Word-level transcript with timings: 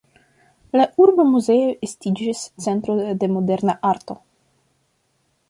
La 0.79 0.87
Urba 1.05 1.25
muzeo 1.33 1.67
estiĝis 1.89 2.41
centro 2.67 2.97
de 3.25 3.31
moderna 3.35 3.77
arto. 3.93 4.19